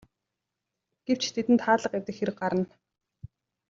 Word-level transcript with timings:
Гэвч 1.05 1.23
тэдэнд 1.35 1.61
хаалга 1.65 1.95
эвдэх 1.97 2.15
хэрэг 2.17 2.35
гарна. 2.41 2.65